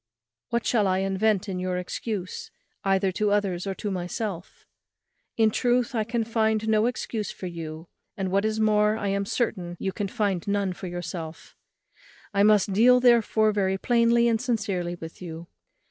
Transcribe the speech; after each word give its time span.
What 0.49 0.65
shall 0.65 0.87
I 0.87 0.97
invent 0.97 1.47
in 1.47 1.59
your 1.59 1.77
excuse, 1.77 2.49
either 2.83 3.11
to 3.11 3.29
others 3.29 3.67
or 3.67 3.75
to 3.75 3.91
myself? 3.91 4.65
In 5.37 5.51
truth, 5.51 5.93
I 5.93 6.03
can 6.03 6.23
find 6.23 6.67
no 6.67 6.87
excuse 6.87 7.29
for 7.29 7.45
you, 7.45 7.87
and, 8.17 8.31
what 8.31 8.43
is 8.43 8.59
more, 8.59 8.97
I 8.97 9.09
am 9.09 9.27
certain 9.27 9.77
you 9.79 9.91
can 9.91 10.07
find 10.07 10.47
none 10.47 10.73
for 10.73 10.87
yourself. 10.87 11.55
I 12.33 12.41
must 12.41 12.73
deal 12.73 12.99
therefore 12.99 13.51
very 13.51 13.77
plainly 13.77 14.27
and 14.27 14.41
sincerely 14.41 14.95
with 14.95 15.21
you. 15.21 15.45